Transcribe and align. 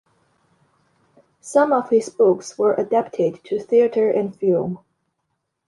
Some 1.41 1.71
of 1.71 1.91
his 1.91 2.09
books 2.09 2.57
were 2.57 2.73
adapted 2.73 3.43
to 3.43 3.59
theatre 3.59 4.09
and 4.09 4.35
film. 4.35 4.79